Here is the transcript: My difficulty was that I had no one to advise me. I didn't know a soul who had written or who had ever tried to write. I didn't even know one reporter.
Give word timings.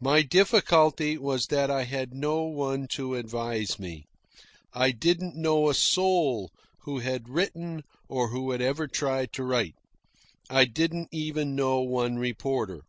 My 0.00 0.22
difficulty 0.22 1.18
was 1.18 1.48
that 1.48 1.70
I 1.70 1.84
had 1.84 2.14
no 2.14 2.44
one 2.44 2.88
to 2.92 3.14
advise 3.14 3.78
me. 3.78 4.06
I 4.72 4.90
didn't 4.90 5.36
know 5.36 5.68
a 5.68 5.74
soul 5.74 6.50
who 6.84 7.00
had 7.00 7.28
written 7.28 7.84
or 8.08 8.28
who 8.28 8.52
had 8.52 8.62
ever 8.62 8.88
tried 8.88 9.34
to 9.34 9.44
write. 9.44 9.74
I 10.48 10.64
didn't 10.64 11.08
even 11.12 11.54
know 11.54 11.80
one 11.80 12.16
reporter. 12.16 12.84